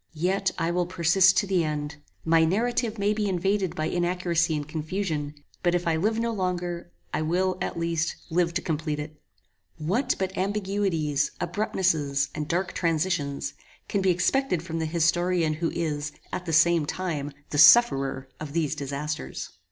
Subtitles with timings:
[0.17, 1.97] Yet I will persist to the end.
[2.25, 6.91] My narrative may be invaded by inaccuracy and confusion; but if I live no longer,
[7.13, 9.21] I will, at least, live to complete it.
[9.77, 13.53] What but ambiguities, abruptnesses, and dark transitions,
[13.87, 18.53] can be expected from the historian who is, at the same time, the sufferer of
[18.53, 19.49] these disasters?